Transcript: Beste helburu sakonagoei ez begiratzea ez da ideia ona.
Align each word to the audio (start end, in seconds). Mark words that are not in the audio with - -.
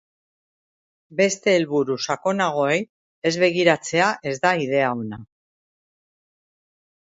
Beste 1.19 1.53
helburu 1.57 1.97
sakonagoei 2.05 2.79
ez 3.31 3.33
begiratzea 3.45 4.09
ez 4.33 4.35
da 4.49 4.55
ideia 4.67 4.91
ona. 5.05 5.23